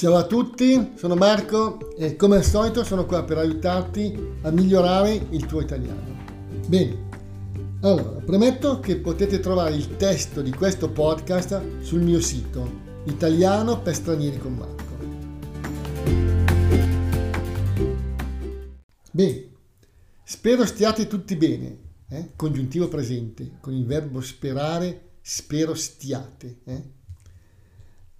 Ciao 0.00 0.16
a 0.16 0.24
tutti, 0.24 0.92
sono 0.94 1.14
Marco 1.14 1.94
e 1.94 2.16
come 2.16 2.36
al 2.36 2.42
solito 2.42 2.84
sono 2.84 3.04
qua 3.04 3.22
per 3.22 3.36
aiutarti 3.36 4.38
a 4.40 4.50
migliorare 4.50 5.26
il 5.28 5.44
tuo 5.44 5.60
italiano. 5.60 6.16
Bene, 6.66 7.08
allora 7.82 8.18
premetto 8.24 8.80
che 8.80 8.96
potete 8.96 9.40
trovare 9.40 9.74
il 9.74 9.98
testo 9.98 10.40
di 10.40 10.52
questo 10.52 10.88
podcast 10.88 11.82
sul 11.82 12.00
mio 12.00 12.18
sito 12.18 13.02
Italiano 13.04 13.82
per 13.82 13.94
stranieri 13.94 14.38
con 14.38 14.54
Marco. 14.54 14.84
Bene, 19.10 19.50
spero 20.24 20.64
stiate 20.64 21.08
tutti 21.08 21.36
bene, 21.36 21.78
eh? 22.08 22.30
congiuntivo 22.36 22.88
presente, 22.88 23.58
con 23.60 23.74
il 23.74 23.84
verbo 23.84 24.22
sperare, 24.22 25.18
spero 25.20 25.74
stiate. 25.74 26.60
Eh? 26.64 26.98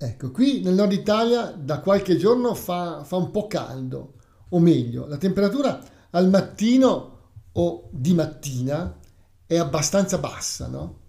Ecco, 0.03 0.31
qui 0.31 0.63
nel 0.63 0.73
nord 0.73 0.93
Italia 0.93 1.51
da 1.51 1.81
qualche 1.81 2.17
giorno 2.17 2.55
fa, 2.55 3.05
fa 3.05 3.17
un 3.17 3.31
po' 3.31 3.47
caldo, 3.47 4.15
o 4.49 4.59
meglio, 4.59 5.07
la 5.07 5.19
temperatura 5.19 5.79
al 6.13 6.31
mattino 6.31 7.19
o 7.53 7.91
di 7.93 8.15
mattina 8.15 8.99
è 9.45 9.59
abbastanza 9.59 10.17
bassa, 10.17 10.69
no? 10.69 11.01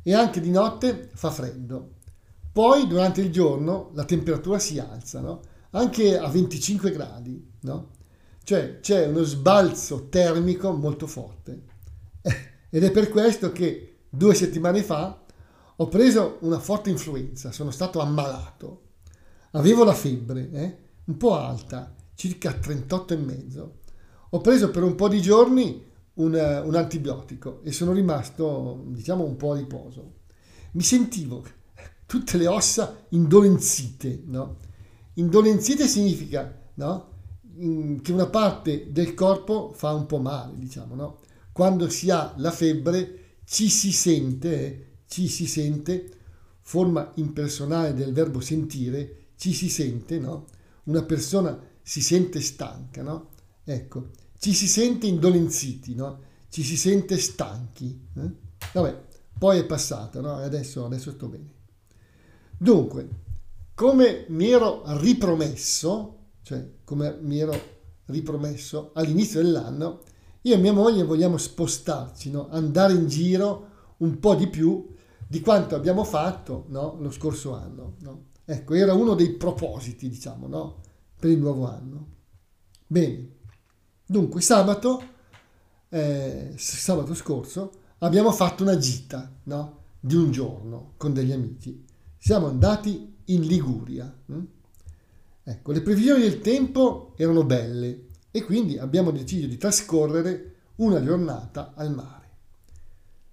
E 0.00 0.14
anche 0.14 0.40
di 0.40 0.50
notte 0.50 1.10
fa 1.12 1.32
freddo. 1.32 1.94
Poi 2.52 2.86
durante 2.86 3.20
il 3.20 3.32
giorno 3.32 3.90
la 3.94 4.04
temperatura 4.04 4.60
si 4.60 4.78
alza, 4.78 5.18
no? 5.18 5.40
Anche 5.70 6.16
a 6.16 6.28
25 6.28 6.92
gradi, 6.92 7.52
no? 7.62 7.90
Cioè 8.44 8.78
c'è 8.78 9.06
uno 9.06 9.24
sbalzo 9.24 10.08
termico 10.08 10.70
molto 10.70 11.08
forte. 11.08 11.62
Ed 12.70 12.84
è 12.84 12.92
per 12.92 13.08
questo 13.08 13.50
che 13.50 14.02
due 14.08 14.34
settimane 14.34 14.84
fa 14.84 15.25
ho 15.76 15.88
preso 15.88 16.38
una 16.40 16.58
forte 16.58 16.90
influenza, 16.90 17.52
sono 17.52 17.70
stato 17.70 18.00
ammalato. 18.00 18.82
Avevo 19.52 19.84
la 19.84 19.92
febbre, 19.92 20.50
eh? 20.50 20.76
un 21.04 21.16
po' 21.16 21.34
alta, 21.34 21.94
circa 22.14 22.50
38,5. 22.52 23.68
Ho 24.30 24.40
preso 24.40 24.70
per 24.70 24.82
un 24.82 24.94
po' 24.94 25.08
di 25.08 25.20
giorni 25.20 25.84
un, 26.14 26.62
un, 26.64 26.74
antibiotico 26.74 27.60
e 27.62 27.72
sono 27.72 27.92
rimasto, 27.92 28.84
diciamo, 28.86 29.24
un 29.24 29.36
po' 29.36 29.52
a 29.52 29.56
riposo. 29.56 30.14
Mi 30.72 30.82
sentivo 30.82 31.44
tutte 32.06 32.38
le 32.38 32.46
ossa 32.46 33.04
indolenzite, 33.10 34.22
no? 34.26 34.56
Indolenzite 35.14 35.86
significa, 35.86 36.62
no? 36.74 37.14
che 38.02 38.12
una 38.12 38.26
parte 38.26 38.92
del 38.92 39.14
corpo 39.14 39.72
fa 39.74 39.92
un 39.94 40.04
po' 40.04 40.18
male, 40.18 40.52
diciamo, 40.56 40.94
no? 40.94 41.18
Quando 41.52 41.88
si 41.88 42.10
ha 42.10 42.34
la 42.36 42.50
febbre 42.50 43.38
ci 43.44 43.68
si 43.68 43.92
sente, 43.92 44.64
eh? 44.64 44.85
Ci 45.06 45.28
si 45.28 45.46
sente, 45.46 46.10
forma 46.60 47.12
impersonale 47.16 47.94
del 47.94 48.12
verbo 48.12 48.40
sentire, 48.40 49.28
ci 49.36 49.52
si 49.52 49.68
sente, 49.68 50.18
no? 50.18 50.46
Una 50.84 51.02
persona 51.02 51.58
si 51.82 52.00
sente 52.00 52.40
stanca, 52.40 53.02
no? 53.02 53.30
Ecco, 53.64 54.10
ci 54.38 54.52
si 54.52 54.66
sente 54.66 55.06
indolenziti, 55.06 55.94
no? 55.94 56.20
Ci 56.48 56.62
si 56.62 56.76
sente 56.76 57.18
stanchi. 57.18 58.08
Eh? 58.14 58.30
Vabbè, 58.72 59.02
poi 59.38 59.58
è 59.58 59.64
passata, 59.64 60.20
no? 60.20 60.36
Adesso, 60.36 60.84
adesso 60.84 61.12
sto 61.12 61.28
bene. 61.28 61.54
Dunque, 62.58 63.08
come 63.74 64.24
mi 64.28 64.48
ero 64.50 64.82
ripromesso, 64.98 66.18
cioè 66.42 66.66
come 66.84 67.18
mi 67.20 67.38
ero 67.38 67.74
ripromesso 68.06 68.92
all'inizio 68.94 69.42
dell'anno, 69.42 70.02
io 70.42 70.54
e 70.54 70.58
mia 70.58 70.72
moglie 70.72 71.02
vogliamo 71.02 71.36
spostarci, 71.36 72.30
no? 72.30 72.48
andare 72.50 72.94
in 72.94 73.08
giro 73.08 73.94
un 73.98 74.18
po' 74.18 74.34
di 74.34 74.48
più 74.48 74.94
di 75.26 75.40
quanto 75.40 75.74
abbiamo 75.74 76.04
fatto 76.04 76.66
no? 76.68 76.96
lo 77.00 77.10
scorso 77.10 77.54
anno. 77.54 77.94
No? 78.00 78.24
Ecco, 78.44 78.74
era 78.74 78.94
uno 78.94 79.14
dei 79.14 79.30
propositi, 79.30 80.08
diciamo, 80.08 80.46
no? 80.46 80.80
per 81.18 81.30
il 81.30 81.38
nuovo 81.38 81.68
anno. 81.68 82.06
Bene, 82.86 83.28
dunque 84.06 84.40
sabato, 84.40 85.02
eh, 85.88 86.54
sabato 86.56 87.14
scorso 87.14 87.72
abbiamo 87.98 88.30
fatto 88.30 88.62
una 88.62 88.76
gita 88.76 89.32
di 89.98 90.14
un 90.14 90.30
giorno 90.30 90.92
con 90.96 91.12
degli 91.12 91.32
amici. 91.32 91.84
Siamo 92.16 92.46
andati 92.46 93.16
in 93.24 93.42
Liguria. 93.42 94.14
Hm? 94.26 94.44
Ecco, 95.42 95.72
le 95.72 95.80
previsioni 95.80 96.22
del 96.22 96.40
tempo 96.40 97.14
erano 97.16 97.44
belle 97.44 98.06
e 98.30 98.42
quindi 98.44 98.78
abbiamo 98.78 99.10
deciso 99.10 99.46
di 99.46 99.56
trascorrere 99.56 100.54
una 100.76 101.02
giornata 101.02 101.72
al 101.74 101.94
mare. 101.94 102.28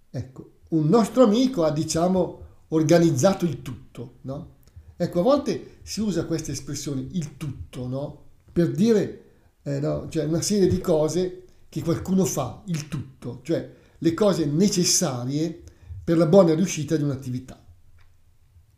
Ecco, 0.10 0.53
un 0.74 0.88
nostro 0.88 1.24
amico 1.24 1.64
ha, 1.64 1.72
diciamo, 1.72 2.42
organizzato 2.70 3.46
il 3.46 3.62
tutto, 3.62 4.18
no? 4.22 4.52
Ecco, 4.96 5.20
a 5.20 5.24
volte 5.24 5.80
si 5.84 6.02
usa 6.02 6.26
questa 6.26 6.52
espressione, 6.52 7.08
il 7.12 7.38
tutto, 7.38 7.88
no? 7.88 8.22
Per 8.52 8.72
dire, 8.72 9.24
eh, 9.64 9.80
no? 9.80 10.08
Cioè 10.10 10.26
una 10.26 10.42
serie 10.42 10.68
di 10.68 10.80
cose 10.80 11.46
che 11.70 11.82
qualcuno 11.82 12.26
fa, 12.26 12.64
il 12.68 12.88
tutto, 12.88 13.40
cioè 13.44 13.72
le 13.98 14.14
cose 14.14 14.46
necessarie 14.46 15.62
per 16.04 16.18
la 16.18 16.26
buona 16.26 16.54
riuscita 16.54 16.96
di 16.96 17.04
un'attività. 17.04 17.64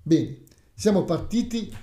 Bene, 0.01 0.43
siamo 0.73 1.03
partiti 1.03 1.73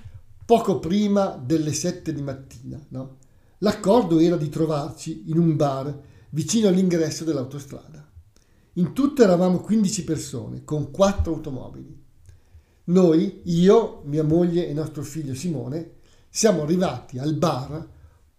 poco 0.45 0.79
prima 0.79 1.29
delle 1.43 1.73
7 1.73 2.13
di 2.13 2.21
mattina, 2.21 2.83
no? 2.89 3.17
L'accordo 3.59 4.19
era 4.19 4.37
di 4.37 4.49
trovarci 4.49 5.23
in 5.27 5.37
un 5.37 5.55
bar 5.55 6.01
vicino 6.29 6.67
all'ingresso 6.67 7.23
dell'autostrada. 7.23 8.02
In 8.77 8.93
tutto 8.93 9.21
eravamo 9.21 9.59
15 9.59 10.03
persone, 10.03 10.63
con 10.63 10.89
4 10.89 11.31
automobili. 11.31 12.01
Noi, 12.85 13.41
io, 13.43 14.01
mia 14.05 14.23
moglie 14.23 14.67
e 14.67 14.73
nostro 14.73 15.03
figlio 15.03 15.35
Simone, 15.35 15.97
siamo 16.27 16.63
arrivati 16.63 17.19
al 17.19 17.35
bar 17.35 17.87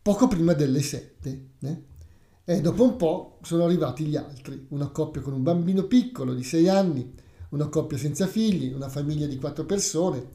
poco 0.03 0.27
prima 0.27 0.53
delle 0.53 0.83
7. 0.83 1.49
Eh? 1.61 1.83
E 2.45 2.61
dopo 2.61 2.83
un 2.83 2.97
po' 2.97 3.39
sono 3.43 3.65
arrivati 3.65 4.07
gli 4.07 4.17
altri, 4.17 4.67
una 4.71 4.89
coppia 4.89 5.23
con 5.23 5.35
un 5.35 5.45
bambino 5.45 5.85
piccolo 5.85 6.35
di 6.35 6.43
6 6.43 6.69
anni, 6.69 7.15
una 7.51 7.69
coppia 7.69 7.97
senza 7.97 8.27
figli, 8.27 8.73
una 8.73 8.89
famiglia 8.89 9.29
di 9.29 9.37
4 9.37 9.65
persone 9.65 10.27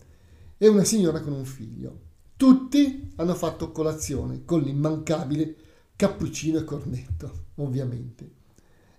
e 0.57 0.67
una 0.69 0.85
signora 0.85 1.19
con 1.19 1.33
un 1.33 1.45
figlio. 1.45 1.99
Tutti 2.37 3.11
hanno 3.17 3.35
fatto 3.35 3.73
colazione 3.73 4.45
con 4.45 4.61
l'immancabile 4.61 5.55
cappuccino 5.97 6.57
e 6.57 6.63
cornetto, 6.63 7.47
ovviamente. 7.55 8.37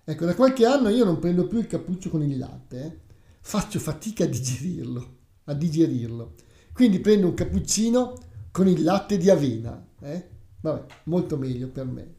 Ecco, 0.03 0.25
da 0.25 0.35
qualche 0.35 0.65
anno 0.65 0.89
io 0.89 1.05
non 1.05 1.19
prendo 1.19 1.47
più 1.47 1.59
il 1.59 1.67
cappuccio 1.67 2.09
con 2.09 2.23
il 2.23 2.37
latte, 2.37 2.83
eh. 2.83 2.99
faccio 3.41 3.79
fatica 3.79 4.23
a 4.23 4.27
digerirlo, 4.27 5.17
a 5.45 5.53
digerirlo. 5.53 6.35
Quindi 6.73 6.99
prendo 6.99 7.27
un 7.27 7.33
cappuccino 7.33 8.17
con 8.51 8.67
il 8.67 8.83
latte 8.83 9.17
di 9.17 9.29
avena, 9.29 9.87
eh. 10.01 10.29
Vabbè, 10.61 10.85
molto 11.05 11.37
meglio 11.37 11.69
per 11.69 11.85
me. 11.85 12.15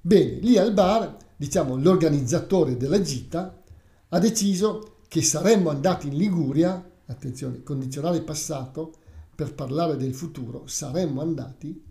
Bene, 0.00 0.38
lì 0.40 0.56
al 0.56 0.72
bar, 0.72 1.16
diciamo, 1.36 1.76
l'organizzatore 1.76 2.76
della 2.76 3.00
gita 3.00 3.62
ha 4.08 4.18
deciso 4.18 4.96
che 5.08 5.22
saremmo 5.22 5.70
andati 5.70 6.08
in 6.08 6.16
Liguria, 6.16 6.90
attenzione, 7.06 7.62
condizionale 7.62 8.22
passato, 8.22 8.94
per 9.34 9.54
parlare 9.54 9.96
del 9.96 10.14
futuro, 10.14 10.66
saremmo 10.66 11.20
andati 11.20 11.84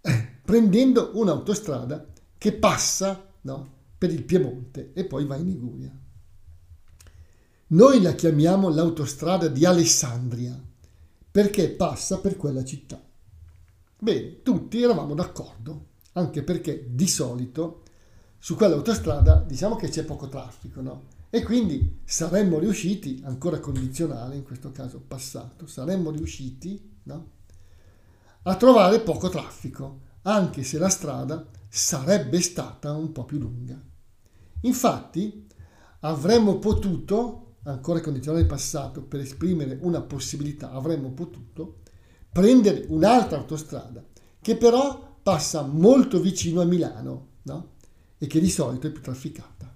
eh, 0.00 0.38
prendendo 0.44 1.10
un'autostrada 1.14 2.06
che 2.38 2.52
passa, 2.52 3.26
no? 3.42 3.74
Per 3.96 4.10
il 4.10 4.24
Piemonte 4.24 4.92
e 4.92 5.04
poi 5.04 5.24
va 5.24 5.36
in 5.36 5.46
Liguria. 5.46 5.98
Noi 7.68 8.00
la 8.00 8.14
chiamiamo 8.14 8.68
l'autostrada 8.68 9.48
di 9.48 9.64
Alessandria 9.64 10.60
perché 11.30 11.70
passa 11.70 12.18
per 12.20 12.36
quella 12.36 12.64
città. 12.64 13.02
Bene, 13.98 14.42
tutti 14.42 14.80
eravamo 14.80 15.14
d'accordo, 15.14 15.86
anche 16.12 16.42
perché 16.42 16.86
di 16.88 17.08
solito 17.08 17.82
su 18.38 18.54
quell'autostrada 18.54 19.44
diciamo 19.46 19.76
che 19.76 19.88
c'è 19.88 20.04
poco 20.04 20.28
traffico, 20.28 20.80
no? 20.80 21.14
E 21.28 21.42
quindi 21.42 22.00
saremmo 22.04 22.58
riusciti, 22.58 23.20
ancora 23.24 23.58
condizionale 23.58 24.36
in 24.36 24.44
questo 24.44 24.70
caso 24.70 25.02
passato, 25.06 25.66
saremmo 25.66 26.10
riusciti 26.10 26.98
no? 27.02 27.30
a 28.42 28.54
trovare 28.54 29.00
poco 29.00 29.28
traffico, 29.28 30.00
anche 30.22 30.62
se 30.62 30.78
la 30.78 30.88
strada 30.88 31.44
sarebbe 31.68 32.40
stata 32.40 32.92
un 32.92 33.12
po' 33.12 33.24
più 33.24 33.38
lunga. 33.38 33.80
Infatti, 34.60 35.46
avremmo 36.00 36.58
potuto, 36.58 37.56
ancora 37.64 38.00
condizionale 38.00 38.46
passato, 38.46 39.02
per 39.02 39.20
esprimere 39.20 39.78
una 39.80 40.00
possibilità, 40.00 40.72
avremmo 40.72 41.10
potuto 41.10 41.80
prendere 42.30 42.84
un'altra 42.88 43.38
autostrada, 43.38 44.04
che 44.40 44.56
però 44.56 45.18
passa 45.22 45.62
molto 45.62 46.20
vicino 46.20 46.60
a 46.60 46.64
Milano, 46.64 47.28
no? 47.42 47.74
E 48.18 48.26
che 48.26 48.40
di 48.40 48.50
solito 48.50 48.86
è 48.86 48.90
più 48.90 49.02
trafficata. 49.02 49.74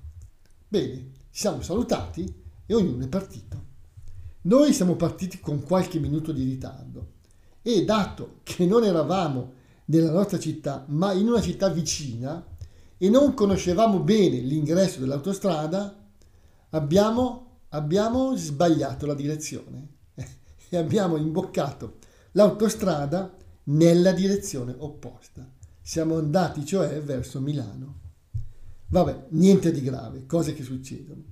Bene, 0.68 1.10
siamo 1.30 1.62
salutati 1.62 2.32
e 2.66 2.74
ognuno 2.74 3.04
è 3.04 3.08
partito. 3.08 3.64
Noi 4.42 4.72
siamo 4.72 4.94
partiti 4.96 5.40
con 5.40 5.62
qualche 5.62 5.98
minuto 5.98 6.32
di 6.32 6.44
ritardo 6.44 7.12
e 7.62 7.84
dato 7.84 8.40
che 8.42 8.64
non 8.64 8.84
eravamo 8.84 9.52
nella 9.90 10.12
nostra 10.12 10.38
città, 10.38 10.84
ma 10.88 11.12
in 11.12 11.28
una 11.28 11.40
città 11.40 11.68
vicina 11.68 12.46
e 12.96 13.08
non 13.08 13.34
conoscevamo 13.34 14.00
bene 14.00 14.38
l'ingresso 14.38 15.00
dell'autostrada, 15.00 16.08
abbiamo, 16.70 17.62
abbiamo 17.70 18.36
sbagliato 18.36 19.06
la 19.06 19.14
direzione 19.14 19.88
e 20.68 20.76
abbiamo 20.76 21.16
imboccato 21.16 21.96
l'autostrada 22.32 23.34
nella 23.64 24.12
direzione 24.12 24.74
opposta. 24.78 25.48
Siamo 25.82 26.16
andati 26.16 26.64
cioè 26.64 27.02
verso 27.02 27.40
Milano. 27.40 27.98
Vabbè, 28.88 29.26
niente 29.30 29.72
di 29.72 29.82
grave, 29.82 30.26
cose 30.26 30.54
che 30.54 30.62
succedono. 30.62 31.22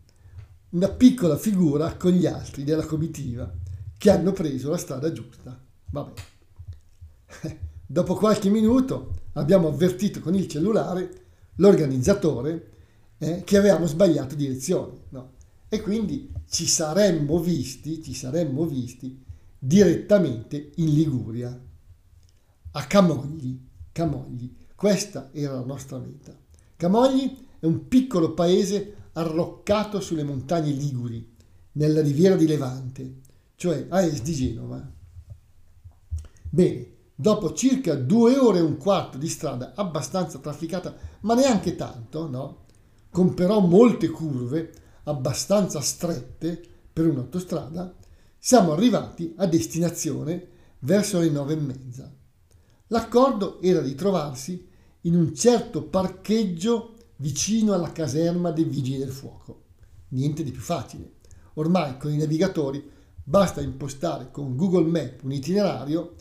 Una 0.70 0.88
piccola 0.88 1.36
figura 1.36 1.96
con 1.96 2.10
gli 2.10 2.26
altri 2.26 2.64
della 2.64 2.84
comitiva 2.84 3.52
che 3.96 4.10
hanno 4.10 4.32
preso 4.32 4.70
la 4.70 4.76
strada 4.76 5.12
giusta. 5.12 5.60
Vabbè. 5.90 6.12
Dopo 7.90 8.16
qualche 8.16 8.50
minuto 8.50 9.14
abbiamo 9.32 9.68
avvertito 9.68 10.20
con 10.20 10.34
il 10.34 10.46
cellulare 10.46 11.10
l'organizzatore 11.54 12.72
eh, 13.16 13.42
che 13.44 13.56
avevamo 13.56 13.86
sbagliato 13.86 14.34
direzione. 14.34 15.04
No? 15.08 15.32
E 15.70 15.80
quindi 15.80 16.30
ci 16.50 16.66
saremmo 16.66 17.38
visti, 17.40 18.02
ci 18.02 18.12
saremmo 18.12 18.66
visti 18.66 19.24
direttamente 19.58 20.72
in 20.74 20.92
Liguria, 20.92 21.58
a 22.72 22.86
Camogli. 22.86 23.58
Camogli. 23.90 24.54
Questa 24.74 25.30
era 25.32 25.54
la 25.54 25.64
nostra 25.64 25.96
meta. 25.96 26.36
Camogli 26.76 27.38
è 27.58 27.64
un 27.64 27.88
piccolo 27.88 28.34
paese 28.34 28.96
arroccato 29.12 29.98
sulle 30.00 30.24
montagne 30.24 30.72
Liguri, 30.72 31.26
nella 31.72 32.02
riviera 32.02 32.36
di 32.36 32.46
Levante, 32.46 33.20
cioè 33.56 33.86
a 33.88 34.02
est 34.02 34.22
di 34.22 34.34
Genova. 34.34 34.92
Bene, 36.50 36.96
dopo 37.20 37.52
circa 37.52 37.96
due 37.96 38.38
ore 38.38 38.58
e 38.58 38.62
un 38.62 38.76
quarto 38.76 39.18
di 39.18 39.28
strada 39.28 39.72
abbastanza 39.74 40.38
trafficata, 40.38 40.94
ma 41.22 41.34
neanche 41.34 41.74
tanto, 41.74 42.28
no? 42.28 42.66
Con 43.10 43.34
però 43.34 43.58
molte 43.58 44.08
curve 44.08 44.72
abbastanza 45.02 45.80
strette 45.80 46.62
per 46.92 47.08
un'autostrada, 47.08 47.92
siamo 48.38 48.72
arrivati 48.72 49.34
a 49.36 49.46
destinazione 49.46 50.46
verso 50.80 51.18
le 51.18 51.28
nove 51.28 51.54
e 51.54 51.56
mezza. 51.56 52.14
L'accordo 52.86 53.60
era 53.62 53.80
di 53.80 53.96
trovarsi 53.96 54.68
in 55.02 55.16
un 55.16 55.34
certo 55.34 55.82
parcheggio 55.82 56.94
vicino 57.16 57.72
alla 57.72 57.90
caserma 57.90 58.52
dei 58.52 58.62
vigili 58.62 58.98
del 58.98 59.10
fuoco. 59.10 59.64
Niente 60.10 60.44
di 60.44 60.52
più 60.52 60.60
facile. 60.60 61.14
Ormai 61.54 61.98
con 61.98 62.12
i 62.12 62.16
navigatori 62.16 62.88
basta 63.24 63.60
impostare 63.60 64.30
con 64.30 64.54
Google 64.54 64.88
Map 64.88 65.24
un 65.24 65.32
itinerario 65.32 66.14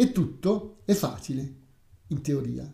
e 0.00 0.12
tutto 0.12 0.78
è 0.86 0.94
facile, 0.94 1.54
in 2.06 2.22
teoria. 2.22 2.72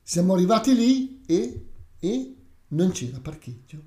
Siamo 0.00 0.34
arrivati 0.34 0.76
lì 0.76 1.20
e, 1.26 1.66
e 1.98 2.36
non 2.68 2.92
c'era 2.92 3.18
parcheggio. 3.18 3.82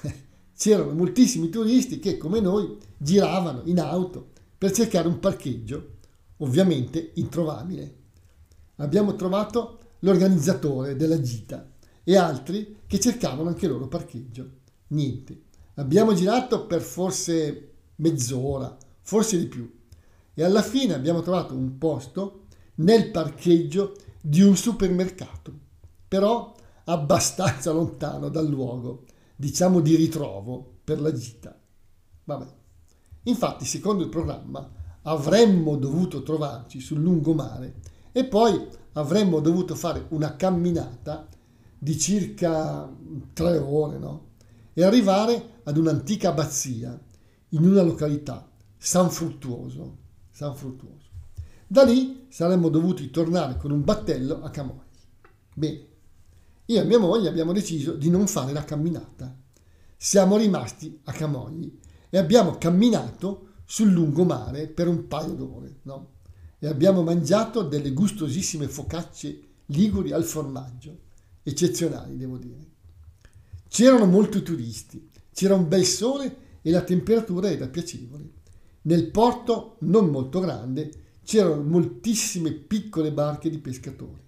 C'erano 0.56 0.94
moltissimi 0.94 1.50
turisti 1.50 1.98
che, 1.98 2.16
come 2.16 2.40
noi, 2.40 2.78
giravano 2.96 3.60
in 3.66 3.78
auto 3.78 4.30
per 4.56 4.72
cercare 4.72 5.06
un 5.06 5.18
parcheggio, 5.20 5.96
ovviamente 6.38 7.12
introvabile. 7.16 7.96
Abbiamo 8.76 9.14
trovato 9.14 9.78
l'organizzatore 9.98 10.96
della 10.96 11.20
gita 11.20 11.70
e 12.02 12.16
altri 12.16 12.78
che 12.86 12.98
cercavano 12.98 13.50
anche 13.50 13.68
loro 13.68 13.86
parcheggio. 13.86 14.50
Niente. 14.88 15.42
Abbiamo 15.74 16.14
girato 16.14 16.66
per 16.66 16.80
forse 16.80 17.72
mezz'ora, 17.96 18.74
forse 19.02 19.38
di 19.38 19.46
più. 19.46 19.77
E 20.38 20.44
alla 20.44 20.62
fine 20.62 20.94
abbiamo 20.94 21.20
trovato 21.20 21.52
un 21.52 21.78
posto 21.78 22.44
nel 22.76 23.10
parcheggio 23.10 23.96
di 24.20 24.40
un 24.40 24.54
supermercato, 24.54 25.52
però 26.06 26.54
abbastanza 26.84 27.72
lontano 27.72 28.28
dal 28.28 28.46
luogo, 28.46 29.02
diciamo 29.34 29.80
di 29.80 29.96
ritrovo 29.96 30.74
per 30.84 31.00
la 31.00 31.12
gita. 31.12 31.60
Vabbè. 32.22 32.46
Infatti, 33.24 33.64
secondo 33.64 34.04
il 34.04 34.10
programma, 34.10 34.70
avremmo 35.02 35.74
dovuto 35.74 36.22
trovarci 36.22 36.78
sul 36.78 37.00
lungomare 37.00 37.80
e 38.12 38.24
poi 38.24 38.64
avremmo 38.92 39.40
dovuto 39.40 39.74
fare 39.74 40.06
una 40.10 40.36
camminata 40.36 41.26
di 41.76 41.98
circa 41.98 42.88
tre 43.32 43.58
ore, 43.58 43.98
no? 43.98 44.26
E 44.72 44.84
arrivare 44.84 45.62
ad 45.64 45.76
un'antica 45.76 46.28
abbazia 46.28 46.96
in 47.48 47.66
una 47.66 47.82
località, 47.82 48.48
San 48.76 49.10
Fruttuoso. 49.10 50.06
San 50.38 50.54
Fruttuoso. 50.54 51.08
Da 51.66 51.82
lì 51.82 52.26
saremmo 52.28 52.68
dovuti 52.68 53.10
tornare 53.10 53.56
con 53.56 53.72
un 53.72 53.82
battello 53.82 54.40
a 54.44 54.50
Camogli. 54.50 54.86
Bene, 55.52 55.86
io 56.66 56.80
e 56.80 56.84
mia 56.84 57.00
moglie 57.00 57.28
abbiamo 57.28 57.52
deciso 57.52 57.94
di 57.94 58.08
non 58.08 58.28
fare 58.28 58.52
la 58.52 58.62
camminata. 58.62 59.36
Siamo 59.96 60.36
rimasti 60.36 61.00
a 61.06 61.12
Camogli 61.12 61.76
e 62.08 62.18
abbiamo 62.18 62.56
camminato 62.56 63.54
sul 63.64 63.90
lungomare 63.90 64.68
per 64.68 64.86
un 64.86 65.08
paio 65.08 65.32
d'ore, 65.32 65.80
no? 65.82 66.10
E 66.60 66.68
abbiamo 66.68 67.02
mangiato 67.02 67.62
delle 67.62 67.90
gustosissime 67.90 68.68
focacce 68.68 69.40
liguri 69.66 70.12
al 70.12 70.22
formaggio 70.22 70.98
eccezionali, 71.42 72.16
devo 72.16 72.38
dire. 72.38 72.64
C'erano 73.66 74.06
molti 74.06 74.42
turisti, 74.42 75.10
c'era 75.32 75.56
un 75.56 75.66
bel 75.66 75.84
sole 75.84 76.36
e 76.62 76.70
la 76.70 76.82
temperatura 76.82 77.50
era 77.50 77.66
piacevole. 77.66 78.36
Nel 78.88 79.10
porto, 79.10 79.76
non 79.80 80.08
molto 80.08 80.40
grande, 80.40 80.90
c'erano 81.22 81.60
moltissime 81.60 82.52
piccole 82.52 83.12
barche 83.12 83.50
di 83.50 83.58
pescatori. 83.58 84.18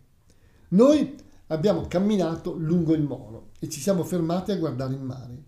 Noi 0.68 1.16
abbiamo 1.46 1.86
camminato 1.88 2.52
lungo 2.52 2.92
il 2.92 3.00
molo 3.00 3.52
e 3.58 3.70
ci 3.70 3.80
siamo 3.80 4.04
fermati 4.04 4.50
a 4.50 4.58
guardare 4.58 4.92
il 4.92 5.00
mare. 5.00 5.42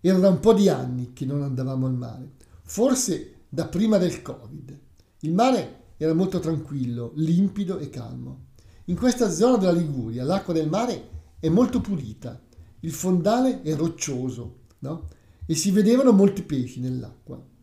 Era 0.00 0.18
da 0.18 0.30
un 0.30 0.40
po' 0.40 0.54
di 0.54 0.70
anni 0.70 1.12
che 1.12 1.26
non 1.26 1.42
andavamo 1.42 1.84
al 1.84 1.92
mare, 1.92 2.30
forse 2.62 3.34
da 3.50 3.66
prima 3.66 3.98
del 3.98 4.22
Covid. 4.22 4.78
Il 5.20 5.34
mare 5.34 5.80
era 5.98 6.14
molto 6.14 6.38
tranquillo, 6.38 7.12
limpido 7.16 7.76
e 7.76 7.90
calmo. 7.90 8.46
In 8.86 8.96
questa 8.96 9.28
zona 9.28 9.58
della 9.58 9.72
Liguria 9.72 10.24
l'acqua 10.24 10.54
del 10.54 10.70
mare 10.70 11.08
è 11.38 11.50
molto 11.50 11.82
pulita, 11.82 12.40
il 12.80 12.92
fondale 12.92 13.60
è 13.60 13.76
roccioso 13.76 14.60
no? 14.78 15.08
e 15.44 15.54
si 15.54 15.70
vedevano 15.70 16.12
molti 16.12 16.42
pesci 16.42 16.80
nell'acqua. 16.80 17.56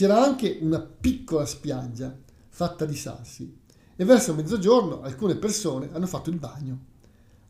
C'era 0.00 0.24
anche 0.24 0.56
una 0.62 0.80
piccola 0.80 1.44
spiaggia 1.44 2.18
fatta 2.48 2.86
di 2.86 2.96
sassi 2.96 3.54
e 3.94 4.04
verso 4.06 4.32
mezzogiorno 4.32 5.02
alcune 5.02 5.36
persone 5.36 5.90
hanno 5.92 6.06
fatto 6.06 6.30
il 6.30 6.38
bagno, 6.38 6.84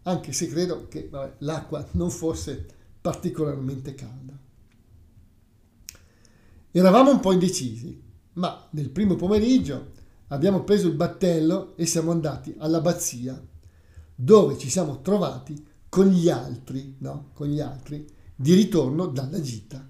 anche 0.02 0.32
se 0.32 0.48
credo 0.48 0.88
che 0.88 1.08
vabbè, 1.08 1.34
l'acqua 1.44 1.86
non 1.92 2.10
fosse 2.10 2.66
particolarmente 3.00 3.94
calda. 3.94 4.36
Eravamo 6.72 7.12
un 7.12 7.20
po' 7.20 7.30
indecisi, 7.30 8.02
ma 8.32 8.66
nel 8.70 8.90
primo 8.90 9.14
pomeriggio 9.14 9.92
abbiamo 10.26 10.64
preso 10.64 10.88
il 10.88 10.94
battello 10.94 11.76
e 11.76 11.86
siamo 11.86 12.10
andati 12.10 12.52
all'abbazia, 12.58 13.40
dove 14.12 14.58
ci 14.58 14.68
siamo 14.68 15.02
trovati 15.02 15.68
con 15.88 16.08
gli 16.08 16.28
altri, 16.28 16.96
no? 16.98 17.30
Con 17.32 17.46
gli 17.46 17.60
altri, 17.60 18.04
di 18.34 18.54
ritorno 18.54 19.06
dalla 19.06 19.40
gita. 19.40 19.89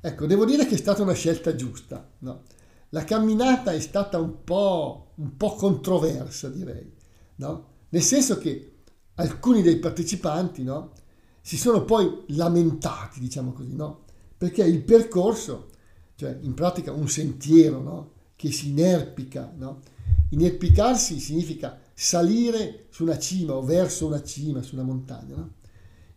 Ecco, 0.00 0.26
devo 0.26 0.44
dire 0.44 0.66
che 0.66 0.74
è 0.74 0.78
stata 0.78 1.02
una 1.02 1.12
scelta 1.12 1.54
giusta, 1.54 2.10
no? 2.20 2.42
La 2.90 3.04
camminata 3.04 3.72
è 3.72 3.80
stata 3.80 4.18
un 4.18 4.42
po', 4.42 5.12
un 5.16 5.36
po 5.36 5.54
controversa, 5.54 6.48
direi, 6.48 6.92
no? 7.36 7.68
Nel 7.90 8.02
senso 8.02 8.38
che 8.38 8.78
alcuni 9.14 9.62
dei 9.62 9.76
partecipanti, 9.76 10.62
no? 10.62 10.92
Si 11.42 11.56
sono 11.56 11.84
poi 11.84 12.24
lamentati, 12.28 13.20
diciamo 13.20 13.52
così? 13.52 13.76
Perché 14.36 14.64
il 14.64 14.82
percorso, 14.82 15.68
cioè 16.14 16.38
in 16.40 16.54
pratica 16.54 16.92
un 16.92 17.08
sentiero, 17.08 18.12
che 18.36 18.50
si 18.50 18.70
inerpica. 18.70 19.52
Inerpicarsi 20.30 21.18
significa 21.18 21.78
salire 21.92 22.86
su 22.90 23.02
una 23.02 23.18
cima 23.18 23.54
o 23.54 23.62
verso 23.62 24.06
una 24.06 24.22
cima, 24.22 24.62
su 24.62 24.74
una 24.74 24.84
montagna. 24.84 25.46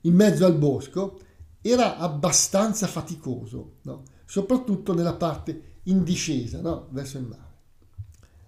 In 0.02 0.16
mezzo 0.16 0.46
al 0.46 0.58
bosco 0.58 1.20
era 1.63 1.98
abbastanza 1.98 2.86
faticoso, 2.86 3.77
no? 3.84 4.03
soprattutto 4.25 4.93
nella 4.93 5.15
parte 5.15 5.79
in 5.84 6.03
discesa 6.03 6.62
no? 6.62 6.89
verso 6.91 7.17
il 7.17 7.25
mare. 7.25 7.51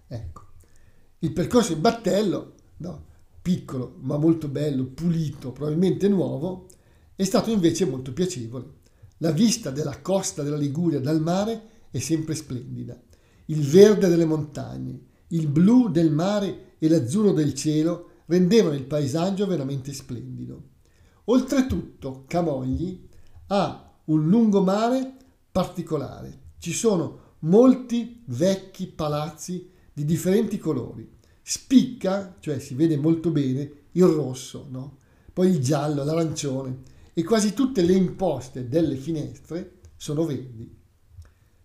Ecco. 0.06 0.42
Il 1.20 1.32
percorso 1.32 1.72
in 1.72 1.80
battello, 1.80 2.54
no? 2.76 3.04
piccolo 3.42 3.96
ma 4.00 4.16
molto 4.16 4.46
bello, 4.46 4.84
pulito, 4.84 5.50
probabilmente 5.50 6.08
nuovo, 6.08 6.68
è 7.16 7.24
stato 7.24 7.50
invece 7.50 7.86
molto 7.86 8.12
piacevole. 8.12 8.74
La 9.18 9.32
vista 9.32 9.70
della 9.70 10.00
costa 10.00 10.42
della 10.42 10.56
Liguria 10.56 11.00
dal 11.00 11.20
mare 11.20 11.70
è 11.90 11.98
sempre 11.98 12.34
splendida 12.34 13.00
il 13.46 13.60
verde 13.60 14.08
delle 14.08 14.24
montagne, 14.24 15.00
il 15.28 15.46
blu 15.46 15.88
del 15.88 16.10
mare 16.10 16.74
e 16.78 16.88
l'azzurro 16.88 17.32
del 17.32 17.54
cielo 17.54 18.10
rendevano 18.26 18.74
il 18.74 18.84
paesaggio 18.84 19.46
veramente 19.46 19.92
splendido. 19.92 20.70
Oltretutto, 21.24 22.24
Camogli 22.26 23.05
ha 23.48 23.94
un 24.04 24.28
lungomare 24.28 25.14
particolare. 25.50 26.40
Ci 26.58 26.72
sono 26.72 27.34
molti 27.40 28.22
vecchi 28.26 28.86
palazzi 28.86 29.70
di 29.92 30.04
differenti 30.04 30.58
colori. 30.58 31.14
Spicca, 31.42 32.36
cioè 32.40 32.58
si 32.58 32.74
vede 32.74 32.96
molto 32.96 33.30
bene, 33.30 33.84
il 33.92 34.04
rosso, 34.04 34.66
no? 34.68 34.98
poi 35.32 35.48
il 35.48 35.60
giallo, 35.60 36.02
l'arancione 36.02 36.82
e 37.12 37.22
quasi 37.22 37.54
tutte 37.54 37.82
le 37.82 37.94
imposte 37.94 38.68
delle 38.68 38.96
finestre 38.96 39.78
sono 39.96 40.24
verdi. 40.24 40.74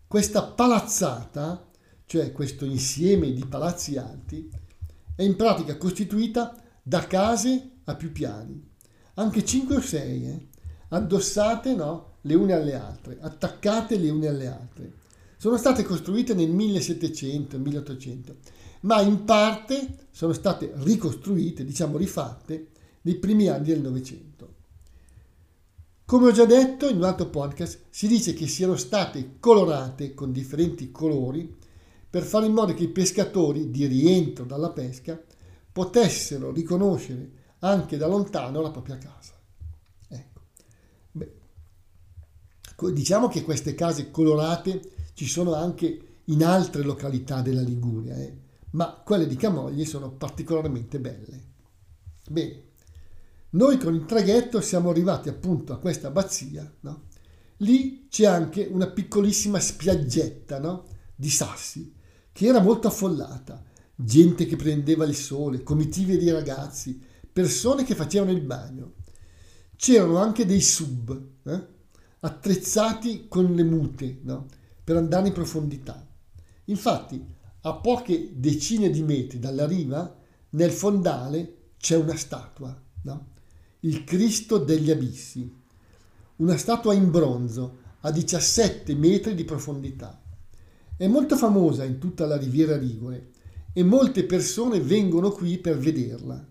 Questa 0.07 0.43
palazzata 0.43 1.71
cioè 2.11 2.33
questo 2.33 2.65
insieme 2.65 3.31
di 3.31 3.45
palazzi 3.45 3.95
alti, 3.95 4.49
è 5.15 5.23
in 5.23 5.37
pratica 5.37 5.77
costituita 5.77 6.61
da 6.83 7.07
case 7.07 7.75
a 7.85 7.95
più 7.95 8.11
piani, 8.11 8.61
anche 9.13 9.45
5 9.45 9.75
o 9.77 9.79
6, 9.79 10.25
eh, 10.25 10.47
addossate 10.91 11.75
no, 11.75 12.17
le 12.21 12.33
une 12.35 12.53
alle 12.53 12.75
altre, 12.75 13.17
attaccate 13.19 13.97
le 13.97 14.09
une 14.09 14.27
alle 14.27 14.47
altre. 14.47 14.93
Sono 15.37 15.57
state 15.57 15.83
costruite 15.83 16.33
nel 16.33 16.51
1700-1800, 16.51 18.35
ma 18.81 19.01
in 19.01 19.25
parte 19.25 20.07
sono 20.11 20.33
state 20.33 20.71
ricostruite, 20.75 21.65
diciamo 21.65 21.97
rifatte, 21.97 22.67
nei 23.01 23.15
primi 23.15 23.47
anni 23.47 23.65
del 23.65 23.81
Novecento. 23.81 24.59
Come 26.05 26.27
ho 26.27 26.31
già 26.31 26.45
detto 26.45 26.89
in 26.89 26.97
un 26.97 27.05
altro 27.05 27.27
podcast, 27.27 27.83
si 27.89 28.07
dice 28.07 28.33
che 28.33 28.45
siano 28.45 28.75
state 28.75 29.37
colorate 29.39 30.13
con 30.13 30.31
differenti 30.31 30.91
colori 30.91 31.57
per 32.09 32.23
fare 32.23 32.45
in 32.45 32.51
modo 32.51 32.73
che 32.73 32.83
i 32.83 32.89
pescatori 32.89 33.71
di 33.71 33.85
rientro 33.85 34.43
dalla 34.43 34.71
pesca 34.71 35.17
potessero 35.71 36.51
riconoscere 36.51 37.31
anche 37.59 37.95
da 37.95 38.07
lontano 38.07 38.59
la 38.59 38.71
propria 38.71 38.97
casa. 38.97 39.33
Ecco. 40.09 40.41
Beh, 41.13 41.31
diciamo 42.89 43.27
che 43.27 43.43
queste 43.43 43.75
case 43.75 44.11
colorate 44.11 44.81
ci 45.13 45.27
sono 45.27 45.53
anche 45.53 46.19
in 46.25 46.43
altre 46.43 46.83
località 46.83 47.41
della 47.41 47.61
Liguria, 47.61 48.15
eh? 48.15 48.35
ma 48.71 49.01
quelle 49.05 49.27
di 49.27 49.35
Camogli 49.35 49.85
sono 49.85 50.11
particolarmente 50.11 50.99
belle. 50.99 51.49
Bene, 52.29 52.63
noi 53.51 53.77
con 53.77 53.93
il 53.93 54.05
traghetto 54.05 54.61
siamo 54.61 54.89
arrivati 54.89 55.29
appunto 55.29 55.73
a 55.73 55.77
questa 55.77 56.07
abbazia, 56.07 56.71
no? 56.81 57.09
Lì 57.57 58.07
c'è 58.09 58.25
anche 58.25 58.67
una 58.71 58.87
piccolissima 58.87 59.59
spiaggetta 59.59 60.59
no? 60.59 60.85
di 61.15 61.29
sassi 61.29 61.93
che 62.31 62.47
era 62.47 62.59
molto 62.59 62.87
affollata, 62.87 63.63
gente 63.93 64.45
che 64.45 64.55
prendeva 64.55 65.05
il 65.05 65.13
sole, 65.13 65.61
comitive 65.61 66.17
di 66.17 66.31
ragazzi, 66.31 66.99
persone 67.31 67.83
che 67.83 67.93
facevano 67.93 68.31
il 68.31 68.41
bagno. 68.41 68.93
C'erano 69.75 70.17
anche 70.17 70.45
dei 70.45 70.61
sub 70.61 71.29
eh? 71.43 71.70
Attrezzati 72.21 73.27
con 73.27 73.53
le 73.53 73.63
mute 73.63 74.19
no? 74.23 74.47
per 74.83 74.95
andare 74.95 75.27
in 75.27 75.33
profondità. 75.33 76.07
Infatti, 76.65 77.23
a 77.61 77.73
poche 77.73 78.31
decine 78.33 78.89
di 78.89 79.03
metri 79.03 79.37
dalla 79.37 79.67
riva, 79.67 80.17
nel 80.51 80.71
fondale 80.71 81.71
c'è 81.77 81.95
una 81.95 82.15
statua. 82.15 82.79
No? 83.03 83.29
il 83.83 84.03
Cristo 84.03 84.59
degli 84.59 84.91
Abissi, 84.91 85.51
una 86.37 86.55
statua 86.55 86.93
in 86.93 87.09
bronzo 87.09 87.77
a 88.01 88.11
17 88.11 88.93
metri 88.93 89.33
di 89.33 89.43
profondità. 89.43 90.21
È 90.95 91.07
molto 91.07 91.35
famosa 91.35 91.83
in 91.83 91.97
tutta 91.97 92.27
la 92.27 92.37
riviera 92.37 92.75
Ligure 92.75 93.31
e 93.73 93.83
molte 93.83 94.25
persone 94.25 94.79
vengono 94.79 95.31
qui 95.31 95.57
per 95.57 95.79
vederla. 95.79 96.45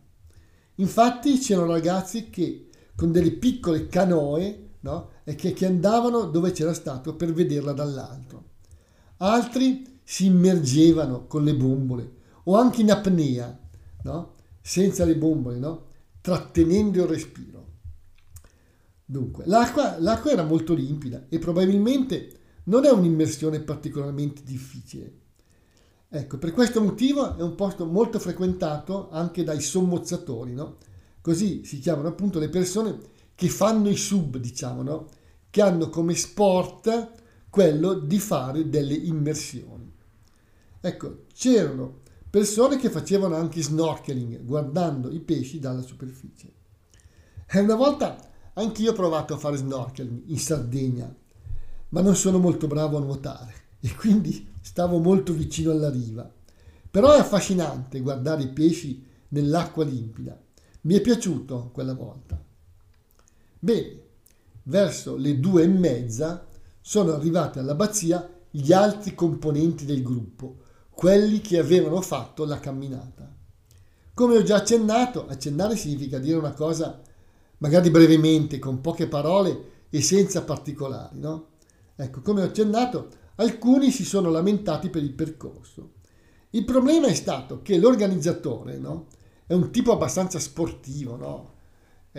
Infatti 0.77 1.39
c'erano 1.39 1.71
ragazzi 1.71 2.31
che 2.31 2.69
con 2.97 3.13
delle 3.13 3.33
piccole 3.33 3.87
canoe 3.87 4.70
no, 4.81 5.11
e 5.25 5.35
che, 5.35 5.53
che 5.53 5.67
andavano 5.67 6.25
dove 6.25 6.53
c'era 6.53 6.73
statua 6.73 7.15
per 7.15 7.33
vederla 7.33 7.73
dall'alto. 7.73 8.45
Altri 9.19 10.01
si 10.03 10.27
immergevano 10.27 11.27
con 11.27 11.45
le 11.45 11.55
bombole 11.55 12.19
o 12.45 12.57
anche 12.57 12.81
in 12.81 12.91
apnea, 12.91 13.59
no? 14.03 14.35
senza 14.61 15.05
le 15.05 15.17
bombole, 15.17 15.59
no? 15.59 15.87
trattenendo 16.21 17.03
il 17.03 17.09
respiro. 17.09 17.69
Dunque, 19.05 19.45
l'acqua, 19.47 19.99
l'acqua 19.99 20.31
era 20.31 20.45
molto 20.45 20.73
limpida 20.73 21.27
e 21.29 21.39
probabilmente 21.39 22.39
non 22.65 22.85
è 22.85 22.91
un'immersione 22.91 23.61
particolarmente 23.61 24.43
difficile. 24.45 25.19
Ecco, 26.09 26.39
per 26.39 26.53
questo 26.53 26.81
motivo 26.81 27.37
è 27.37 27.43
un 27.43 27.55
posto 27.55 27.87
molto 27.87 28.19
frequentato 28.19 29.11
anche 29.11 29.45
dai 29.45 29.61
sommozzatori, 29.61 30.55
no? 30.55 30.79
Così 31.21 31.65
si 31.65 31.79
chiamano 31.79 32.09
appunto 32.09 32.39
le 32.39 32.49
persone 32.49 32.99
che 33.41 33.49
fanno 33.49 33.89
i 33.89 33.97
sub, 33.97 34.37
diciamo, 34.37 34.83
no? 34.83 35.09
Che 35.49 35.63
hanno 35.63 35.89
come 35.89 36.15
sport 36.15 37.13
quello 37.49 37.95
di 37.95 38.19
fare 38.19 38.69
delle 38.69 38.93
immersioni. 38.93 39.91
Ecco, 40.79 41.25
c'erano 41.33 42.01
persone 42.29 42.77
che 42.77 42.91
facevano 42.91 43.37
anche 43.37 43.63
snorkeling 43.63 44.45
guardando 44.45 45.11
i 45.11 45.21
pesci 45.21 45.59
dalla 45.59 45.81
superficie. 45.81 46.53
E 47.47 47.61
una 47.61 47.77
volta 47.77 48.31
anche 48.53 48.83
io 48.83 48.91
ho 48.91 48.95
provato 48.95 49.33
a 49.33 49.39
fare 49.39 49.57
snorkeling 49.57 50.25
in 50.27 50.39
Sardegna, 50.39 51.17
ma 51.89 52.03
non 52.03 52.17
sono 52.17 52.37
molto 52.37 52.67
bravo 52.67 52.99
a 52.99 53.01
nuotare 53.01 53.55
e 53.81 53.95
quindi 53.95 54.53
stavo 54.61 54.99
molto 54.99 55.33
vicino 55.33 55.71
alla 55.71 55.89
riva. 55.89 56.31
Però 56.91 57.15
è 57.15 57.21
affascinante 57.21 58.01
guardare 58.01 58.43
i 58.43 58.49
pesci 58.49 59.03
nell'acqua 59.29 59.83
limpida. 59.83 60.39
Mi 60.83 60.95
è 60.97 61.01
piaciuto 61.01 61.71
quella 61.73 61.95
volta. 61.95 62.49
Bene, 63.63 64.01
verso 64.63 65.17
le 65.17 65.39
due 65.39 65.65
e 65.65 65.69
mezza 65.69 66.47
sono 66.81 67.13
arrivati 67.13 67.59
all'abbazia 67.59 68.27
gli 68.51 68.73
altri 68.73 69.15
componenti 69.15 69.85
del 69.85 70.03
gruppo, 70.03 70.57
quelli 70.89 71.43
che 71.43 71.59
avevano 71.59 72.01
fatto 72.01 72.47
la 72.47 72.59
camminata. 72.59 73.31
Come 74.15 74.37
ho 74.39 74.43
già 74.43 74.57
accennato, 74.57 75.27
accennare 75.27 75.77
significa 75.77 76.19
dire 76.19 76.39
una 76.39 76.55
cosa 76.55 77.03
magari 77.59 77.91
brevemente, 77.91 78.59
con 78.59 78.81
poche 78.81 79.07
parole 79.07 79.65
e 79.91 80.01
senza 80.01 80.43
particolari, 80.43 81.19
no? 81.19 81.49
Ecco, 81.97 82.23
come 82.23 82.41
ho 82.41 82.47
accennato, 82.47 83.09
alcuni 83.35 83.91
si 83.91 84.07
sono 84.07 84.31
lamentati 84.31 84.89
per 84.89 85.03
il 85.03 85.13
percorso. 85.13 85.93
Il 86.51 86.65
problema 86.65 87.09
è 87.09 87.15
stato 87.15 87.61
che 87.61 87.77
l'organizzatore, 87.77 88.79
no? 88.79 89.09
È 89.47 89.53
un 89.53 89.71
tipo 89.71 89.93
abbastanza 89.93 90.39
sportivo, 90.39 91.17
no? 91.17 91.50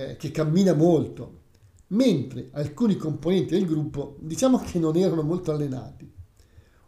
Eh, 0.02 0.16
che 0.18 0.32
cammina 0.32 0.74
molto, 0.74 1.40
mentre 1.88 2.50
alcuni 2.54 2.96
componenti 2.96 3.54
del 3.54 3.68
gruppo 3.68 4.18
diciamo 4.20 4.58
che 4.60 4.80
non 4.80 4.96
erano 4.96 5.22
molto 5.22 5.52
allenati. 5.52 6.12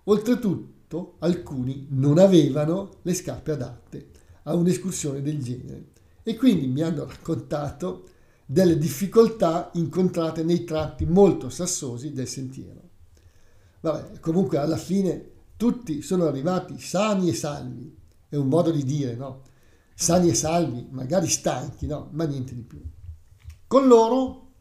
Oltretutto, 0.05 1.15
alcuni 1.19 1.87
non 1.91 2.17
avevano 2.17 2.97
le 3.03 3.13
scarpe 3.13 3.51
adatte 3.51 4.09
a 4.43 4.55
un'escursione 4.55 5.21
del 5.21 5.41
genere 5.41 5.91
e 6.23 6.35
quindi 6.35 6.67
mi 6.67 6.81
hanno 6.81 7.05
raccontato 7.05 8.05
delle 8.45 8.77
difficoltà 8.77 9.69
incontrate 9.73 10.43
nei 10.43 10.63
tratti 10.63 11.05
molto 11.05 11.49
sassosi 11.49 12.11
del 12.13 12.27
sentiero. 12.27 12.81
Vabbè, 13.81 14.19
comunque 14.19 14.57
alla 14.57 14.77
fine 14.77 15.31
tutti 15.55 16.01
sono 16.01 16.25
arrivati 16.25 16.79
sani 16.79 17.29
e 17.29 17.33
salvi, 17.33 17.95
è 18.29 18.35
un 18.35 18.47
modo 18.47 18.71
di 18.71 18.83
dire, 18.83 19.15
no? 19.15 19.41
Sani 19.95 20.29
e 20.29 20.33
salvi, 20.33 20.87
magari 20.89 21.27
stanchi, 21.27 21.85
no? 21.85 22.09
Ma 22.11 22.25
niente 22.25 22.55
di 22.55 22.61
più. 22.61 22.81
Con 23.73 23.87
loro 23.87 24.51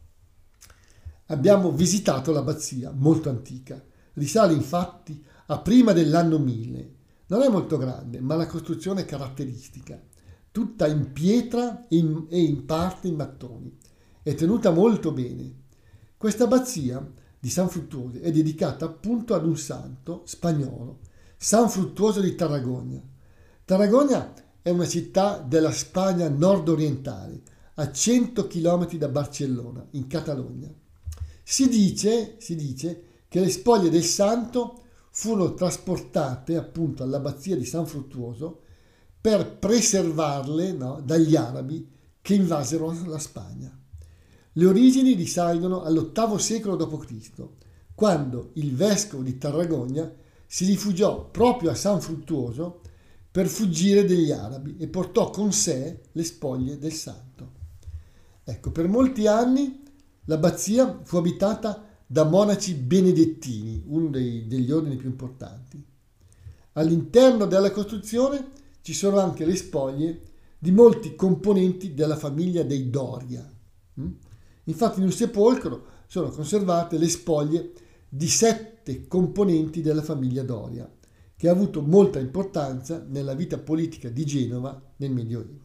abbiamo 1.27 1.69
visitato 1.69 2.31
l'abbazia, 2.31 2.91
molto 2.91 3.29
antica. 3.29 3.79
Risale 4.13 4.53
infatti 4.53 5.23
a 5.45 5.59
prima 5.59 5.91
dell'anno 5.93 6.39
1000. 6.39 6.93
Non 7.27 7.43
è 7.43 7.47
molto 7.47 7.77
grande, 7.77 8.19
ma 8.21 8.33
la 8.33 8.47
costruzione 8.47 9.01
è 9.01 9.05
caratteristica, 9.05 10.01
tutta 10.49 10.87
in 10.87 11.13
pietra 11.13 11.87
e 11.87 11.97
in, 11.97 12.25
e 12.27 12.41
in 12.41 12.65
parte 12.65 13.07
in 13.07 13.13
mattoni. 13.13 13.77
È 14.23 14.33
tenuta 14.33 14.71
molto 14.71 15.11
bene. 15.11 15.57
Questa 16.17 16.45
abbazia 16.45 17.07
di 17.39 17.49
San 17.51 17.69
Fruttuoso 17.69 18.17
è 18.17 18.31
dedicata 18.31 18.85
appunto 18.85 19.35
ad 19.35 19.45
un 19.45 19.57
santo 19.57 20.23
spagnolo, 20.25 21.01
San 21.37 21.69
Fruttuoso 21.69 22.19
di 22.19 22.33
Tarragona. 22.33 22.99
Tarragona 23.63 24.33
è 24.59 24.71
una 24.71 24.87
città 24.87 25.37
della 25.37 25.71
Spagna 25.71 26.27
nord-orientale, 26.29 27.52
a 27.75 27.91
100 27.91 28.47
km 28.47 28.95
da 28.97 29.07
Barcellona, 29.07 29.85
in 29.91 30.07
Catalogna. 30.07 30.71
Si 31.43 31.67
dice, 31.67 32.35
si 32.39 32.55
dice 32.55 33.03
che 33.27 33.39
le 33.39 33.49
spoglie 33.49 33.89
del 33.89 34.03
santo 34.03 34.81
furono 35.09 35.53
trasportate 35.53 36.55
appunto 36.55 37.03
all'abbazia 37.03 37.55
di 37.55 37.65
San 37.65 37.85
Fruttuoso 37.85 38.61
per 39.19 39.57
preservarle 39.57 40.71
no, 40.73 41.01
dagli 41.03 41.35
arabi 41.35 41.89
che 42.21 42.35
invasero 42.35 42.93
la 43.05 43.19
Spagna. 43.19 43.77
Le 44.53 44.65
origini 44.65 45.13
risalgono 45.13 45.81
all'VIII 45.81 46.39
secolo 46.39 46.75
d.C., 46.75 47.31
quando 47.95 48.51
il 48.53 48.75
vescovo 48.75 49.23
di 49.23 49.37
Tarragona 49.37 50.11
si 50.45 50.65
rifugiò 50.65 51.29
proprio 51.29 51.71
a 51.71 51.75
San 51.75 52.01
Fruttuoso 52.01 52.81
per 53.31 53.47
fuggire 53.47 54.05
dagli 54.05 54.31
arabi 54.31 54.75
e 54.77 54.87
portò 54.87 55.29
con 55.29 55.51
sé 55.51 56.01
le 56.11 56.23
spoglie 56.23 56.77
del 56.77 56.93
santo. 56.93 57.61
Ecco, 58.43 58.71
per 58.71 58.87
molti 58.87 59.27
anni 59.27 59.81
l'abbazia 60.25 61.01
fu 61.03 61.17
abitata 61.17 61.87
da 62.05 62.25
monaci 62.25 62.73
benedettini, 62.75 63.83
uno 63.87 64.09
dei, 64.09 64.47
degli 64.47 64.71
ordini 64.71 64.97
più 64.97 65.09
importanti. 65.09 65.83
All'interno 66.73 67.45
della 67.45 67.71
costruzione 67.71 68.51
ci 68.81 68.93
sono 68.93 69.19
anche 69.19 69.45
le 69.45 69.55
spoglie 69.55 70.21
di 70.59 70.71
molti 70.71 71.15
componenti 71.15 71.93
della 71.93 72.15
famiglia 72.15 72.63
dei 72.63 72.89
Doria. 72.89 73.49
Mm? 73.99 74.11
Infatti 74.65 74.99
in 74.99 75.05
un 75.05 75.11
sepolcro 75.11 75.85
sono 76.07 76.29
conservate 76.29 76.97
le 76.97 77.09
spoglie 77.09 77.73
di 78.07 78.27
sette 78.27 79.07
componenti 79.07 79.81
della 79.81 80.03
famiglia 80.03 80.43
Doria, 80.43 80.89
che 81.35 81.49
ha 81.49 81.51
avuto 81.51 81.81
molta 81.81 82.19
importanza 82.19 83.03
nella 83.07 83.33
vita 83.33 83.57
politica 83.57 84.09
di 84.09 84.25
Genova 84.25 84.79
nel 84.97 85.11
Medioevo. 85.11 85.62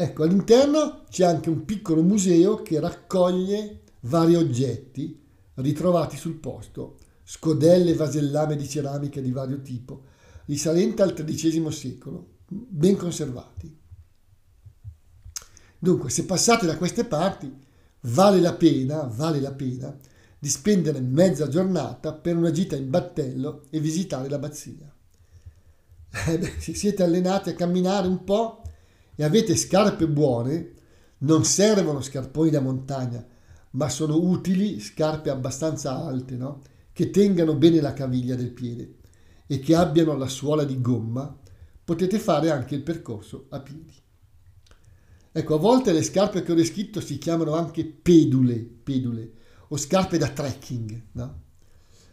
Ecco, 0.00 0.22
all'interno 0.22 1.06
c'è 1.10 1.24
anche 1.24 1.50
un 1.50 1.64
piccolo 1.64 2.02
museo 2.02 2.62
che 2.62 2.78
raccoglie 2.78 3.80
vari 4.02 4.36
oggetti 4.36 5.20
ritrovati 5.54 6.16
sul 6.16 6.36
posto, 6.36 6.98
scodelle 7.24 7.94
vasellame 7.94 8.54
di 8.54 8.68
ceramica 8.68 9.20
di 9.20 9.32
vario 9.32 9.60
tipo, 9.60 10.04
risalenti 10.44 11.02
al 11.02 11.14
XIII 11.14 11.72
secolo, 11.72 12.36
ben 12.46 12.96
conservati. 12.96 13.76
Dunque, 15.80 16.10
se 16.10 16.26
passate 16.26 16.64
da 16.64 16.76
queste 16.76 17.04
parti, 17.04 17.52
vale 18.02 18.38
la 18.38 18.54
pena, 18.54 19.02
vale 19.02 19.40
la 19.40 19.52
pena 19.52 19.98
di 20.38 20.48
spendere 20.48 21.00
mezza 21.00 21.48
giornata 21.48 22.12
per 22.12 22.36
una 22.36 22.52
gita 22.52 22.76
in 22.76 22.88
battello 22.88 23.64
e 23.70 23.80
visitare 23.80 24.28
l'abbazia. 24.28 24.94
Eh 26.28 26.38
beh, 26.38 26.54
se 26.60 26.72
siete 26.72 27.02
allenati 27.02 27.50
a 27.50 27.54
camminare 27.54 28.06
un 28.06 28.22
po' 28.22 28.62
e 29.20 29.24
avete 29.24 29.56
scarpe 29.56 30.06
buone, 30.06 30.74
non 31.18 31.44
servono 31.44 32.00
scarponi 32.00 32.50
da 32.50 32.60
montagna, 32.60 33.26
ma 33.70 33.88
sono 33.88 34.16
utili 34.16 34.78
scarpe 34.78 35.28
abbastanza 35.28 36.04
alte, 36.04 36.36
no? 36.36 36.62
che 36.92 37.10
tengano 37.10 37.56
bene 37.56 37.80
la 37.80 37.94
caviglia 37.94 38.36
del 38.36 38.52
piede 38.52 38.94
e 39.48 39.58
che 39.58 39.74
abbiano 39.74 40.16
la 40.16 40.28
suola 40.28 40.62
di 40.62 40.80
gomma, 40.80 41.36
potete 41.84 42.20
fare 42.20 42.52
anche 42.52 42.76
il 42.76 42.84
percorso 42.84 43.46
a 43.48 43.58
piedi. 43.58 43.92
Ecco, 45.32 45.54
a 45.56 45.58
volte 45.58 45.92
le 45.92 46.04
scarpe 46.04 46.42
che 46.42 46.52
ho 46.52 46.54
descritto 46.54 47.00
si 47.00 47.18
chiamano 47.18 47.54
anche 47.54 47.84
pedule, 47.84 48.54
pedule 48.58 49.32
o 49.70 49.76
scarpe 49.76 50.16
da 50.16 50.28
trekking, 50.28 51.02
no? 51.12 51.42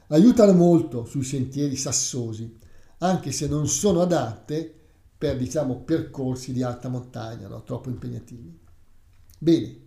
Aiutano 0.07 0.53
molto 0.53 1.05
sui 1.05 1.23
sentieri 1.23 1.75
sassosi, 1.75 2.51
anche 2.97 3.31
se 3.31 3.47
non 3.47 3.67
sono 3.67 4.01
adatte 4.01 4.84
per, 5.17 5.37
diciamo, 5.37 5.81
percorsi 5.81 6.51
di 6.51 6.63
alta 6.63 6.89
montagna, 6.89 7.47
no? 7.47 7.63
troppo 7.63 7.89
impegnativi. 7.89 8.59
Bene, 9.37 9.77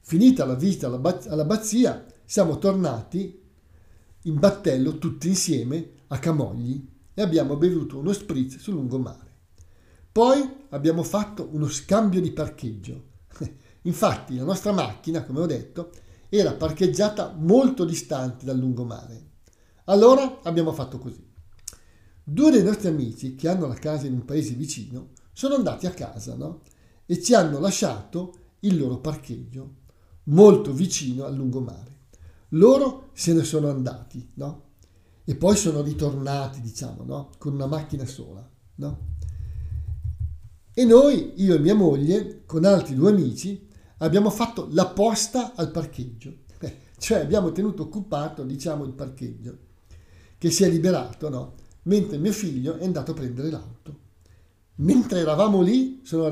finita 0.00 0.44
la 0.44 0.54
visita 0.54 0.86
all'abbazia, 0.86 2.06
siamo 2.24 2.58
tornati 2.58 3.42
in 4.22 4.38
battello 4.38 4.98
tutti 4.98 5.28
insieme 5.28 5.90
a 6.08 6.18
Camogli 6.18 6.86
e 7.12 7.22
abbiamo 7.22 7.56
bevuto 7.56 7.98
uno 7.98 8.12
spritz 8.12 8.58
sul 8.58 8.74
lungomare. 8.74 9.32
Poi 10.10 10.66
abbiamo 10.70 11.02
fatto 11.02 11.48
uno 11.52 11.68
scambio 11.68 12.20
di 12.20 12.30
parcheggio. 12.30 13.04
Infatti 13.82 14.36
la 14.36 14.44
nostra 14.44 14.72
macchina, 14.72 15.24
come 15.24 15.40
ho 15.40 15.46
detto, 15.46 15.90
era 16.28 16.52
parcheggiata 16.52 17.34
molto 17.36 17.84
distante 17.84 18.44
dal 18.44 18.58
lungomare. 18.58 19.32
Allora 19.84 20.40
abbiamo 20.42 20.72
fatto 20.72 20.98
così. 20.98 21.32
Due 22.26 22.50
dei 22.50 22.62
nostri 22.62 22.88
amici 22.88 23.34
che 23.34 23.48
hanno 23.48 23.66
la 23.66 23.74
casa 23.74 24.06
in 24.06 24.14
un 24.14 24.24
paese 24.24 24.54
vicino 24.54 25.10
sono 25.32 25.56
andati 25.56 25.86
a 25.86 25.90
casa 25.90 26.34
no? 26.34 26.62
e 27.04 27.22
ci 27.22 27.34
hanno 27.34 27.58
lasciato 27.58 28.34
il 28.60 28.78
loro 28.78 28.98
parcheggio 28.98 29.82
molto 30.24 30.72
vicino 30.72 31.24
al 31.24 31.34
lungomare. 31.34 31.92
Loro 32.50 33.10
se 33.12 33.34
ne 33.34 33.42
sono 33.42 33.68
andati, 33.68 34.30
no? 34.34 34.62
E 35.24 35.34
poi 35.34 35.56
sono 35.56 35.82
ritornati, 35.82 36.60
diciamo, 36.60 37.02
no? 37.04 37.30
Con 37.36 37.54
una 37.54 37.66
macchina 37.66 38.06
sola, 38.06 38.48
no? 38.76 39.12
E 40.72 40.84
noi, 40.84 41.32
io 41.36 41.54
e 41.54 41.58
mia 41.58 41.74
moglie, 41.74 42.44
con 42.46 42.64
altri 42.64 42.94
due 42.94 43.10
amici, 43.10 43.68
abbiamo 43.98 44.30
fatto 44.30 44.68
la 44.70 44.86
posta 44.86 45.54
al 45.54 45.70
parcheggio. 45.70 46.42
Eh, 46.58 46.76
cioè 46.98 47.20
abbiamo 47.20 47.52
tenuto 47.52 47.84
occupato, 47.84 48.44
diciamo, 48.44 48.84
il 48.84 48.92
parcheggio, 48.92 49.58
che 50.38 50.50
si 50.50 50.64
è 50.64 50.70
liberato, 50.70 51.28
no? 51.28 51.54
Mentre 51.84 52.18
mio 52.18 52.32
figlio 52.32 52.76
è 52.76 52.84
andato 52.84 53.12
a 53.12 53.14
prendere 53.14 53.50
l'auto. 53.50 53.98
Mentre 54.76 55.20
eravamo 55.20 55.62
lì, 55.62 56.00
sono 56.02 56.28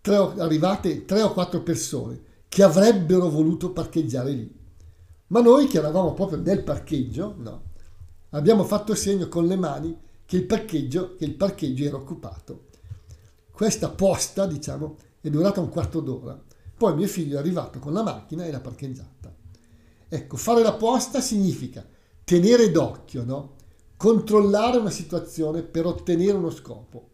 tre, 0.00 0.16
arrivate 0.16 1.04
tre 1.04 1.22
o 1.22 1.32
quattro 1.32 1.62
persone 1.62 2.20
che 2.48 2.62
avrebbero 2.62 3.28
voluto 3.28 3.72
parcheggiare 3.72 4.30
lì 4.32 4.62
ma 5.34 5.40
noi 5.40 5.66
che 5.66 5.78
eravamo 5.78 6.12
proprio 6.12 6.38
nel 6.40 6.62
parcheggio, 6.62 7.34
no, 7.38 7.62
abbiamo 8.30 8.62
fatto 8.64 8.94
segno 8.94 9.28
con 9.28 9.46
le 9.46 9.56
mani 9.56 9.98
che 10.26 10.36
il 10.36 10.44
parcheggio, 10.44 11.16
che 11.16 11.24
il 11.24 11.34
parcheggio 11.34 11.84
era 11.84 11.96
occupato. 11.96 12.66
Questa 13.50 13.88
posta, 13.88 14.46
diciamo, 14.46 14.96
è 15.20 15.30
durata 15.30 15.60
un 15.60 15.70
quarto 15.70 16.00
d'ora. 16.00 16.40
Poi 16.76 16.94
mio 16.94 17.06
figlio 17.06 17.36
è 17.36 17.38
arrivato 17.38 17.78
con 17.78 17.92
la 17.92 18.02
macchina 18.02 18.44
e 18.44 18.50
l'ha 18.50 18.60
parcheggiata. 18.60 19.34
Ecco, 20.08 20.36
fare 20.36 20.62
la 20.62 20.74
posta 20.74 21.20
significa 21.20 21.84
tenere 22.22 22.70
d'occhio, 22.70 23.24
no? 23.24 23.54
Controllare 24.04 24.76
una 24.76 24.90
situazione 24.90 25.62
per 25.62 25.86
ottenere 25.86 26.36
uno 26.36 26.50
scopo. 26.50 27.12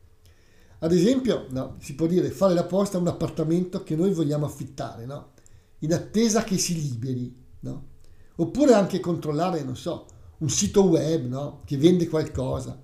Ad 0.81 0.91
esempio, 0.91 1.47
no, 1.51 1.77
si 1.79 1.95
può 1.95 2.09
dire 2.09 2.31
fare 2.31 2.53
la 2.53 2.65
posta 2.65 2.97
a 2.97 3.01
un 3.01 3.07
appartamento 3.07 3.85
che 3.85 3.95
noi 3.95 4.13
vogliamo 4.13 4.45
affittare, 4.45 5.07
no? 5.07 5.35
in 5.79 5.95
attesa 5.95 6.43
che 6.43 6.59
si 6.59 6.75
liberi. 6.75 7.33
No? 7.61 7.87
Oppure 8.35 8.75
anche 8.75 8.99
controllare, 8.99 9.63
non 9.63 9.77
so, 9.77 10.05
un 10.39 10.51
sito 10.51 10.83
web 10.83 11.63
che 11.65 11.77
vende 11.77 12.09
qualcosa 12.09 12.77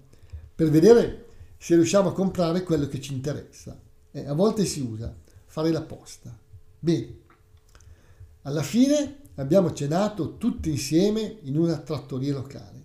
per 0.55 0.71
vedere 0.71 1.27
se 1.59 1.75
riusciamo 1.75 2.11
a 2.11 2.13
comprare 2.13 2.63
quello 2.63 2.87
che 2.87 3.01
ci 3.01 3.13
interessa. 3.13 3.77
Eh, 4.13 4.25
a 4.25 4.35
volte 4.35 4.67
si 4.67 4.83
usa 4.83 5.13
fare 5.47 5.73
la 5.73 5.83
posta. 5.83 6.33
Bene, 6.79 7.23
alla 8.43 8.63
fine 8.63 9.23
abbiamo 9.35 9.73
cenato 9.73 10.37
tutti 10.37 10.71
insieme 10.71 11.39
in 11.43 11.59
una 11.59 11.79
trattoria 11.79 12.35
locale 12.35 12.77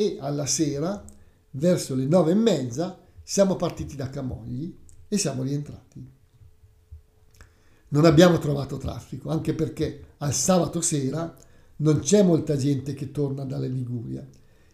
e 0.00 0.16
alla 0.18 0.46
sera, 0.46 1.04
verso 1.50 1.94
le 1.94 2.06
nove 2.06 2.30
e 2.30 2.34
mezza, 2.34 2.98
siamo 3.22 3.56
partiti 3.56 3.96
da 3.96 4.08
Camogli 4.08 4.74
e 5.06 5.18
siamo 5.18 5.42
rientrati. 5.42 6.10
Non 7.88 8.06
abbiamo 8.06 8.38
trovato 8.38 8.78
traffico, 8.78 9.28
anche 9.28 9.52
perché 9.52 10.14
al 10.18 10.32
sabato 10.32 10.80
sera 10.80 11.36
non 11.76 11.98
c'è 11.98 12.22
molta 12.22 12.56
gente 12.56 12.94
che 12.94 13.10
torna 13.10 13.44
dalla 13.44 13.66
Liguria. 13.66 14.26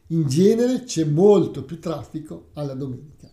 In 0.09 0.29
genere 0.29 0.85
c'è 0.85 1.05
molto 1.05 1.65
più 1.65 1.81
traffico 1.81 2.51
alla 2.53 2.75
domenica. 2.75 3.29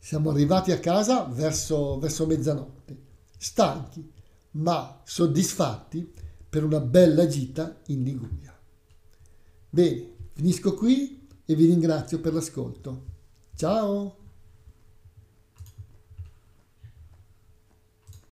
Siamo 0.00 0.30
arrivati 0.30 0.72
a 0.72 0.80
casa 0.80 1.24
verso, 1.24 2.00
verso 2.00 2.26
mezzanotte, 2.26 2.96
stanchi 3.38 4.10
ma 4.56 5.00
soddisfatti 5.04 6.12
per 6.48 6.64
una 6.64 6.80
bella 6.80 7.26
gita 7.28 7.80
in 7.86 8.02
Liguria. 8.02 8.56
Bene, 9.70 10.13
finisco 10.34 10.74
qui 10.74 11.26
e 11.44 11.54
vi 11.54 11.66
ringrazio 11.66 12.20
per 12.20 12.34
l'ascolto. 12.34 13.04
Ciao! 13.56 14.23